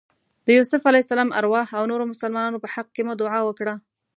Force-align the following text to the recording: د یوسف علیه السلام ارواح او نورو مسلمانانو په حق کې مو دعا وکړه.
د 0.45 0.47
یوسف 0.57 0.81
علیه 0.89 1.03
السلام 1.03 1.29
ارواح 1.39 1.67
او 1.77 1.83
نورو 1.91 2.09
مسلمانانو 2.13 2.61
په 2.63 2.67
حق 2.73 2.87
کې 2.95 3.01
مو 3.07 3.13
دعا 3.21 3.39
وکړه. 3.45 3.73